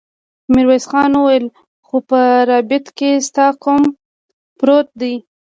[0.53, 1.45] ميرويس خان وويل:
[1.87, 2.19] خو په
[2.49, 3.83] رباط کې ستا قوم
[4.59, 5.13] پروت دی.